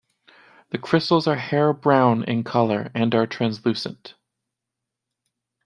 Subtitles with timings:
[0.71, 4.15] The crystals are hair-brown in color and are translucent.